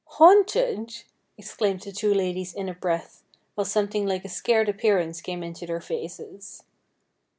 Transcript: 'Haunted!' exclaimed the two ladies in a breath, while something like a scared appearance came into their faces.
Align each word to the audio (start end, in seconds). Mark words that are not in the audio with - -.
'Haunted!' 0.17 1.03
exclaimed 1.37 1.81
the 1.81 1.91
two 1.91 2.11
ladies 2.11 2.55
in 2.55 2.67
a 2.67 2.73
breath, 2.73 3.21
while 3.53 3.65
something 3.65 4.07
like 4.07 4.25
a 4.25 4.29
scared 4.29 4.67
appearance 4.67 5.21
came 5.21 5.43
into 5.43 5.67
their 5.67 5.79
faces. 5.79 6.63